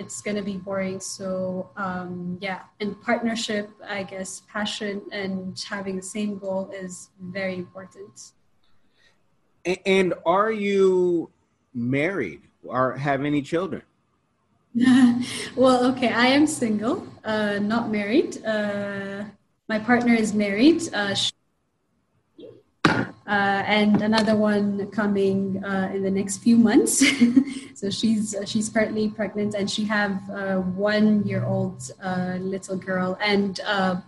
[0.00, 0.98] it's going to be boring.
[0.98, 7.56] So um, yeah, and partnership, I guess, passion and having the same goal is very
[7.56, 8.32] important.
[9.84, 11.30] And are you
[11.74, 13.82] married or have any children?
[15.54, 18.42] well, okay, I am single, uh, not married.
[18.44, 19.24] Uh,
[19.68, 20.82] my partner is married.
[20.94, 21.32] Uh, she
[23.30, 26.98] uh, and another one coming uh, in the next few months.
[27.78, 32.76] so she's uh, she's partly pregnant, and she have a one year old uh, little
[32.76, 33.16] girl.
[33.20, 34.00] And uh,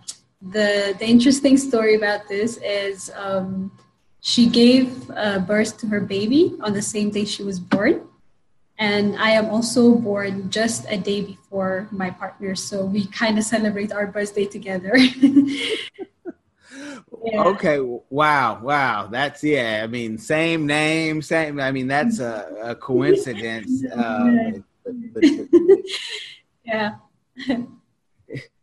[0.42, 3.70] the the interesting story about this is um,
[4.20, 8.08] she gave uh, birth to her baby on the same day she was born.
[8.78, 13.44] And I am also born just a day before my partner, so we kind of
[13.44, 14.98] celebrate our birthday together.
[17.24, 17.44] Yeah.
[17.44, 17.78] Okay.
[18.10, 18.60] Wow.
[18.62, 19.08] Wow.
[19.10, 19.80] That's yeah.
[19.82, 21.60] I mean, same name, same.
[21.60, 23.84] I mean, that's a, a coincidence.
[23.84, 24.60] Uh,
[26.64, 26.94] yeah.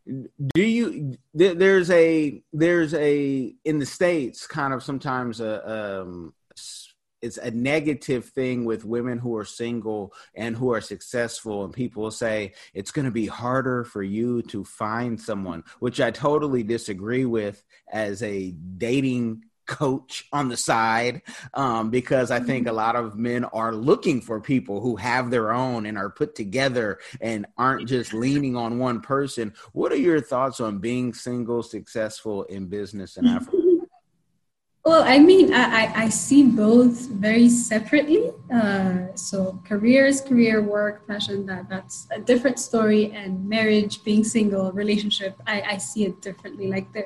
[0.55, 1.17] Do you?
[1.33, 6.33] There's a there's a in the states kind of sometimes a um,
[7.21, 12.03] it's a negative thing with women who are single and who are successful and people
[12.03, 16.63] will say it's going to be harder for you to find someone which i totally
[16.63, 21.21] disagree with as a dating coach on the side
[21.53, 25.53] um, because I think a lot of men are looking for people who have their
[25.53, 29.53] own and are put together and aren't just leaning on one person.
[29.71, 33.58] What are your thoughts on being single, successful in business in Africa?
[34.89, 38.31] Well, I mean, I, I see both very separately.
[38.51, 43.11] Uh, so career is career, work, passion, that that's a different story.
[43.11, 46.71] And marriage, being single, relationship, I, I see it differently.
[46.71, 47.05] Like the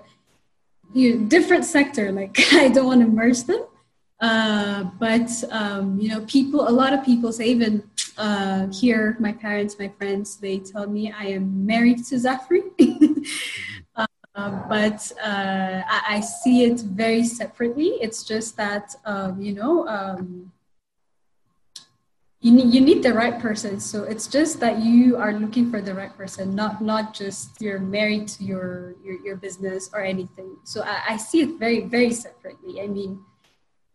[0.93, 2.13] you different sector.
[2.13, 3.65] Like I don't want to merge them.
[4.21, 7.83] Uh, but um, you know, people, a lot of people say even
[8.17, 12.63] uh, here, my parents, my friends, they tell me I am married to Zafree.
[14.35, 17.99] Uh, but uh, I, I, see it very separately.
[18.01, 20.51] It's just that um, you know um,
[22.41, 23.79] you need you need the right person.
[23.79, 27.79] So it's just that you are looking for the right person, not not just you're
[27.79, 30.57] married to your your, your business or anything.
[30.63, 32.81] So I, I see it very very separately.
[32.81, 33.23] I mean,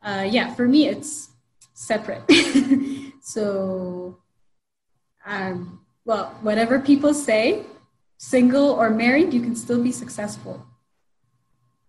[0.02, 1.30] uh, yeah, for me it's
[1.74, 2.22] separate.
[3.20, 4.16] so
[5.26, 7.64] um, well, whatever people say,
[8.18, 10.66] single or married, you can still be successful.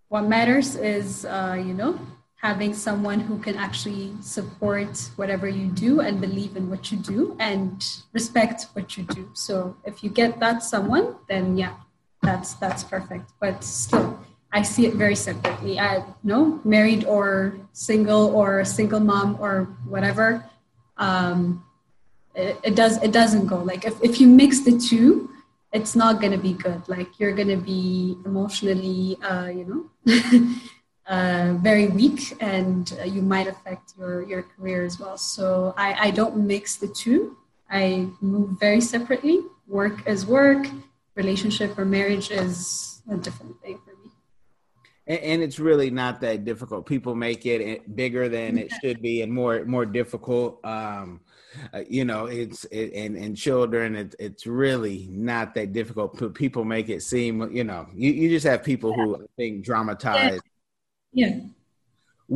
[0.07, 1.99] What matters is, uh, you know,
[2.41, 7.35] having someone who can actually support whatever you do and believe in what you do
[7.39, 9.29] and respect what you do.
[9.33, 11.75] So if you get that someone, then yeah,
[12.21, 13.31] that's that's perfect.
[13.41, 14.17] But still,
[14.53, 15.79] I see it very separately.
[15.79, 20.45] I no married or single or single mom or whatever.
[20.97, 21.63] Um,
[22.35, 25.28] it, it does it doesn't go like if, if you mix the two
[25.71, 26.87] it's not going to be good.
[26.87, 30.55] Like you're going to be emotionally uh, you know
[31.07, 35.17] uh, very weak and uh, you might affect your your career as well.
[35.17, 37.37] So I, I don't mix the two.
[37.69, 39.41] I move very separately.
[39.67, 40.67] Work is work.
[41.15, 44.11] Relationship or marriage is a different thing for me.
[45.07, 46.85] And, it's really not that difficult.
[46.85, 50.63] People make it bigger than it should be and more more difficult.
[50.63, 51.21] Um,
[51.73, 56.63] uh, you know it's it, and and children it, it's really not that difficult people
[56.65, 60.39] make it seem you know you, you just have people who I think dramatize
[61.13, 61.27] yeah.
[61.27, 61.39] yeah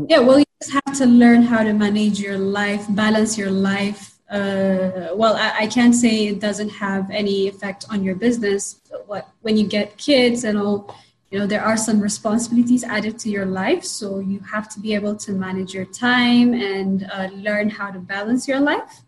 [0.07, 4.19] yeah well you just have to learn how to manage your life balance your life
[4.29, 9.29] uh, well I, I can't say it doesn't have any effect on your business what
[9.41, 10.95] when you get kids and all
[11.29, 14.93] you know there are some responsibilities added to your life so you have to be
[14.93, 19.01] able to manage your time and uh, learn how to balance your life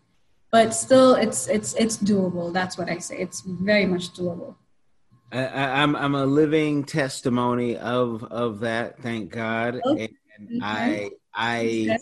[0.56, 2.50] but still it's it's it's doable.
[2.50, 3.18] That's what i say.
[3.18, 4.54] It's very much doable.
[5.30, 9.78] I, am I'm, I'm a living testimony of of that thank god.
[9.84, 10.08] Okay.
[10.38, 11.98] and i i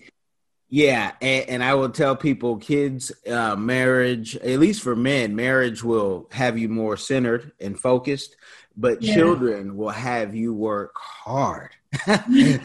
[0.69, 5.83] yeah and, and, i will tell people kids uh, marriage at least for men marriage
[5.85, 8.37] will have you more centered and focused
[8.77, 9.15] but yeah.
[9.15, 11.71] children will have you work hard.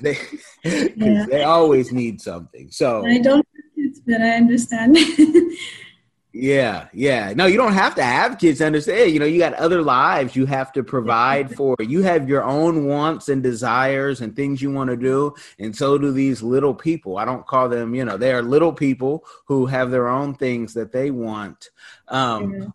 [0.01, 0.17] They,
[0.63, 1.25] yeah.
[1.29, 2.69] they always need something.
[2.71, 3.47] So i don't
[3.89, 4.97] kids but i understand.
[6.31, 7.33] Yeah yeah.
[7.35, 9.11] No you don't have to have kids to understand.
[9.11, 11.75] You know you got other lives you have to provide for.
[11.79, 15.97] You have your own wants and desires and things you want to do and so
[15.97, 17.17] do these little people.
[17.17, 20.75] I don't call them you know they are little people who have their own things
[20.75, 21.71] that they want.
[22.07, 22.65] Um, yeah.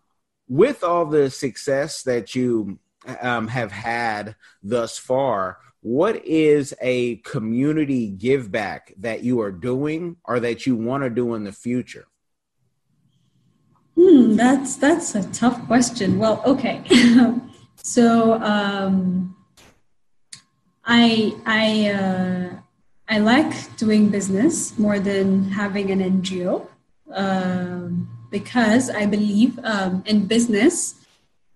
[0.49, 2.77] with all the success that you
[3.21, 10.17] um, have had thus far, what is a community give back that you are doing
[10.25, 12.07] or that you want to do in the future?
[13.95, 16.17] Hmm, that's that's a tough question.
[16.17, 16.81] Well, okay.
[17.75, 19.35] so um,
[20.83, 22.49] I I uh,
[23.07, 26.65] I like doing business more than having an NGO
[27.13, 31.04] um, because I believe um, in business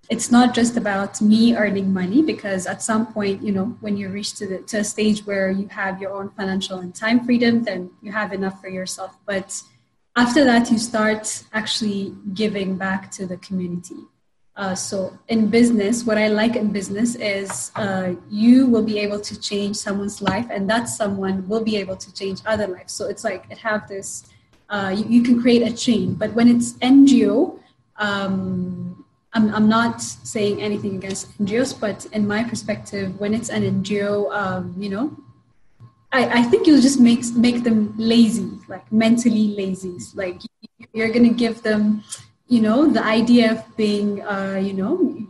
[0.10, 4.10] it's not just about me earning money because at some point you know when you
[4.10, 7.64] reach to, the, to a stage where you have your own financial and time freedom
[7.64, 9.16] then you have enough for yourself.
[9.26, 9.62] But
[10.16, 14.02] after that you start actually giving back to the community.
[14.56, 19.20] Uh, so in business what i like in business is uh, you will be able
[19.20, 22.94] to change someone's life and that someone will be able to change other lives.
[22.94, 24.26] So it's like it have this
[24.70, 26.14] uh, you, you, can create a chain.
[26.14, 27.60] But when it's ngo
[27.98, 28.99] um,
[29.34, 34.34] I'm, I'm not saying anything against NGOs, but in my perspective, when it's an NGO,
[34.34, 35.16] um, you know,
[36.12, 39.98] I, I think you'll just make make them lazy, like mentally lazy.
[40.16, 40.42] Like
[40.94, 42.04] you're gonna give them,
[42.48, 45.28] you know, the idea of being, uh, you know,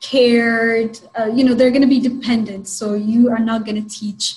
[0.00, 0.98] cared.
[1.16, 2.66] Uh, you know, they're gonna be dependent.
[2.66, 4.34] So you are not gonna teach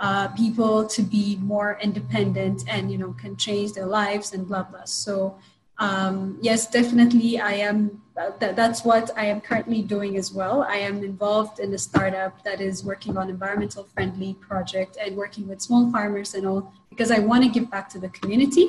[0.00, 4.62] uh, people to be more independent and you know can change their lives and blah
[4.62, 4.84] blah.
[4.84, 5.38] So
[5.80, 8.02] um, yes, definitely, I am.
[8.14, 10.62] That, that's what I am currently doing as well.
[10.62, 15.48] I am involved in a startup that is working on environmental friendly project and working
[15.48, 18.68] with small farmers and all because I want to give back to the community.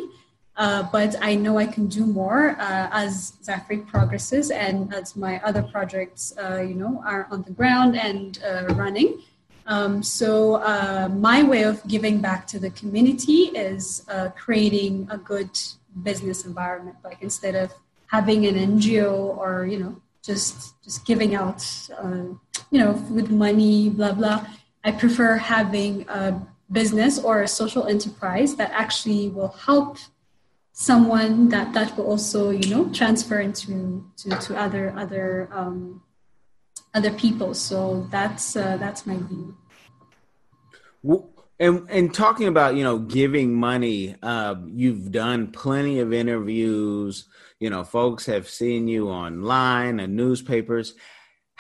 [0.56, 5.42] Uh, but I know I can do more uh, as Zafree progresses and as my
[5.44, 9.22] other projects, uh, you know, are on the ground and uh, running.
[9.68, 15.18] Um, so uh, my way of giving back to the community is uh, creating a
[15.18, 15.50] good
[16.04, 16.98] business environment.
[17.04, 17.74] Like instead of
[18.08, 21.66] having an NGO or you know just just giving out
[21.98, 22.34] uh,
[22.72, 24.46] you know food money, blah blah.
[24.84, 29.98] I prefer having a business or a social enterprise that actually will help
[30.74, 36.02] someone that that will also you know transfer into to, to other other um,
[36.94, 39.56] other people so that's uh, that's my view
[41.62, 47.26] and and talking about you know giving money uh, you've done plenty of interviews.
[47.60, 50.96] You know folks have seen you online and newspapers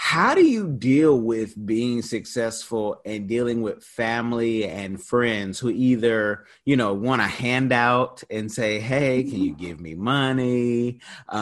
[0.03, 6.45] how do you deal with being successful and dealing with family and friends who either
[6.65, 10.99] you know want a handout and say hey can you give me money?
[11.29, 11.41] Um,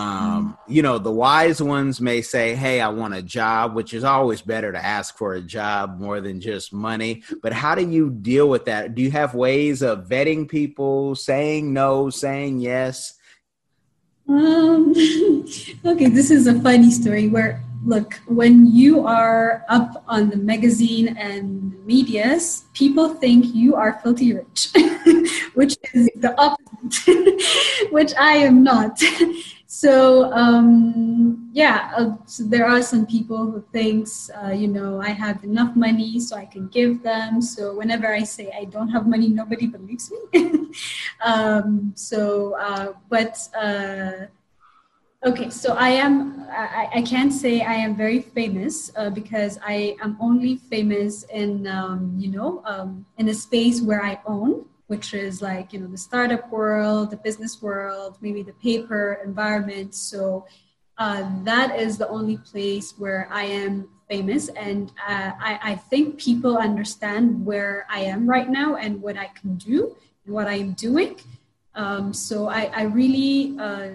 [0.59, 0.71] mm-hmm.
[0.71, 4.41] you know the wise ones may say hey i want a job which is always
[4.41, 7.23] better to ask for a job more than just money.
[7.41, 8.93] But how do you deal with that?
[8.93, 13.15] Do you have ways of vetting people saying no saying yes?
[14.27, 14.91] Um,
[15.85, 21.17] okay this is a funny story where look, when you are up on the magazine
[21.17, 24.69] and the medias, people think you are filthy rich,
[25.53, 29.01] which is the opposite, which I am not.
[29.71, 35.09] So um, yeah, uh, so there are some people who thinks, uh, you know, I
[35.09, 37.39] have enough money so I can give them.
[37.39, 40.73] So whenever I say I don't have money, nobody believes me.
[41.23, 44.25] um, so, uh, but uh,
[45.21, 49.97] Okay, so I am, I, I can't say I am very famous uh, because I
[50.01, 55.13] am only famous in, um, you know, um, in a space where I own, which
[55.13, 59.93] is like, you know, the startup world, the business world, maybe the paper environment.
[59.93, 60.47] So
[60.97, 64.47] uh, that is the only place where I am famous.
[64.47, 69.27] And uh, I, I think people understand where I am right now and what I
[69.35, 71.19] can do and what I'm doing.
[71.75, 73.89] Um, so I, I really, uh,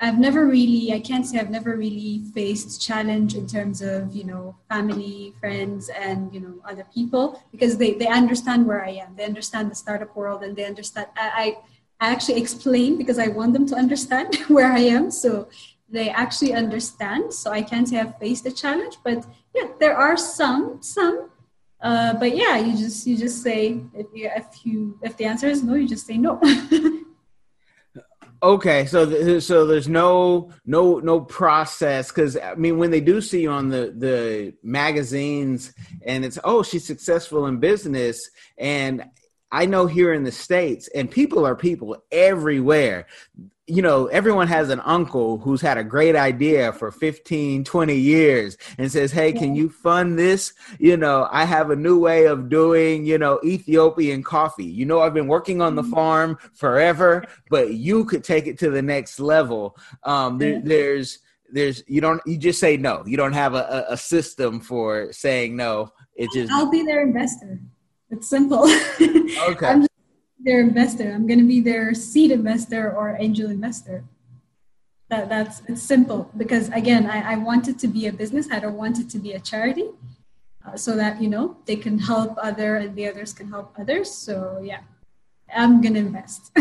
[0.00, 4.24] I've never really, I can't say I've never really faced challenge in terms of, you
[4.24, 9.16] know, family, friends, and, you know, other people because they, they understand where I am.
[9.16, 11.08] They understand the startup world and they understand.
[11.16, 11.58] I,
[12.00, 15.10] I actually explain because I want them to understand where I am.
[15.10, 15.48] So
[15.88, 17.34] they actually understand.
[17.34, 21.30] So I can't say I've faced a challenge, but yeah, there are some, some.
[21.80, 25.46] Uh, but yeah, you just you just say if you if you if the answer
[25.46, 26.40] is no, you just say no.
[28.40, 33.20] Okay, so th- so there's no no no process because I mean when they do
[33.20, 35.72] see you on the the magazines
[36.02, 39.04] and it's oh she's successful in business and
[39.50, 43.06] I know here in the states and people are people everywhere
[43.68, 48.56] you know, everyone has an uncle who's had a great idea for 15, 20 years
[48.78, 50.54] and says, Hey, can you fund this?
[50.78, 54.64] You know, I have a new way of doing, you know, Ethiopian coffee.
[54.64, 55.92] You know, I've been working on the mm-hmm.
[55.92, 59.76] farm forever, but you could take it to the next level.
[60.02, 61.18] Um, there, there's,
[61.50, 63.04] there's, you don't, you just say no.
[63.06, 65.92] You don't have a, a system for saying no.
[66.14, 67.60] It just, I'll be their investor.
[68.10, 68.66] It's simple.
[69.50, 69.87] Okay
[70.38, 71.12] their investor.
[71.12, 74.04] I'm going to be their seed investor or angel investor.
[75.10, 78.48] That, that's it's simple because again, I, I want it to be a business.
[78.50, 79.88] I don't want it to be a charity,
[80.66, 84.10] uh, so that you know they can help other and the others can help others.
[84.12, 84.80] So yeah,
[85.54, 86.52] I'm gonna invest.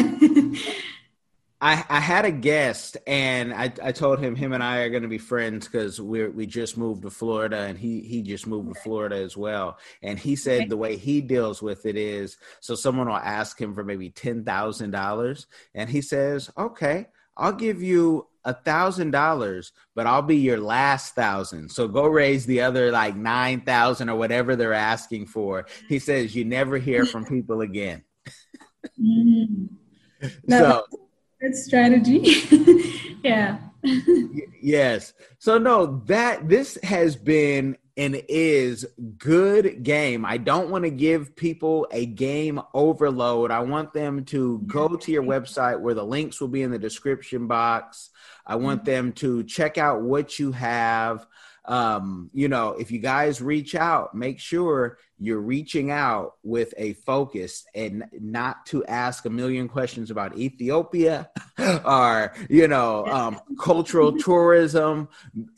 [1.59, 5.01] I, I had a guest and I, I told him him and I are going
[5.01, 8.73] to be friends because we we just moved to Florida and he he just moved
[8.73, 10.67] to Florida as well and he said okay.
[10.67, 14.43] the way he deals with it is so someone will ask him for maybe ten
[14.43, 20.37] thousand dollars and he says okay I'll give you a thousand dollars but I'll be
[20.37, 25.25] your last thousand so go raise the other like nine thousand or whatever they're asking
[25.25, 28.03] for he says you never hear from people again.
[29.01, 29.69] mm.
[30.45, 30.59] no.
[30.59, 31.06] So
[31.39, 32.19] Good strategy.
[33.23, 33.59] yeah.
[34.61, 35.13] yes.
[35.39, 38.85] So no, that this has been and is
[39.17, 40.23] good game.
[40.23, 43.49] I don't want to give people a game overload.
[43.49, 46.77] I want them to go to your website where the links will be in the
[46.77, 48.11] description box.
[48.45, 48.91] I want mm-hmm.
[48.91, 51.25] them to check out what you have
[51.67, 56.93] um, you know, if you guys reach out, make sure you're reaching out with a
[56.93, 61.29] focus and not to ask a million questions about Ethiopia
[61.85, 65.09] or, you know, um, cultural tourism.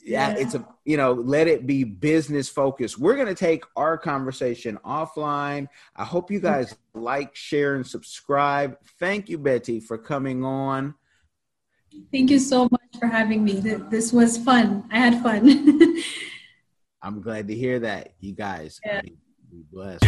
[0.03, 0.32] Yeah.
[0.32, 2.97] It's a, you know, let it be business focused.
[2.97, 5.68] We're going to take our conversation offline.
[5.95, 8.78] I hope you guys like, share, and subscribe.
[8.99, 10.95] Thank you, Betty, for coming on.
[12.12, 13.60] Thank you so much for having me.
[13.90, 14.86] This was fun.
[14.92, 15.98] I had fun.
[17.02, 18.80] I'm glad to hear that, you guys.
[18.86, 19.02] Yeah.
[19.02, 20.04] Be blessed.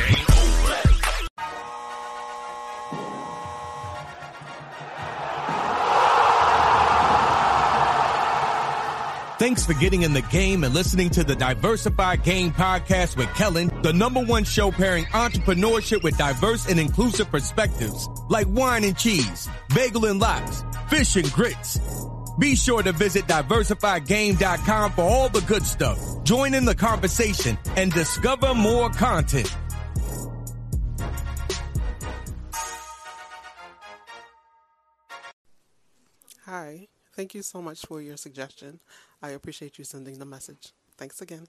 [9.39, 13.71] Thanks for getting in the game and listening to the Diversified Game podcast with Kellen,
[13.81, 19.49] the number one show pairing entrepreneurship with diverse and inclusive perspectives like wine and cheese,
[19.73, 21.79] bagel and lox, fish and grits.
[22.39, 26.23] Be sure to visit diversifiedgame.com for all the good stuff.
[26.23, 29.55] Join in the conversation and discover more content.
[36.45, 36.87] Hi.
[37.13, 38.79] Thank you so much for your suggestion.
[39.21, 40.73] I appreciate you sending the message.
[40.97, 41.47] Thanks again.